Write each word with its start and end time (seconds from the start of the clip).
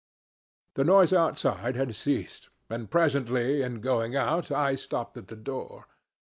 The 0.73 0.83
noise 0.83 1.13
outside 1.13 1.75
had 1.75 1.95
ceased, 1.95 2.49
and 2.71 2.89
presently 2.89 3.61
in 3.61 3.81
going 3.81 4.15
out 4.15 4.49
I 4.51 4.73
stopped 4.73 5.15
at 5.15 5.27
the 5.27 5.35
door. 5.35 5.85